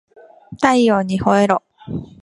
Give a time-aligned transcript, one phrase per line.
[0.59, 1.61] 太陽にほえろ